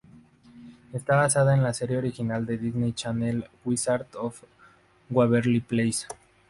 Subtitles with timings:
[0.93, 4.41] Está basado la serie original de Disney Channel "Wizards of
[5.11, 6.07] Waverly Place".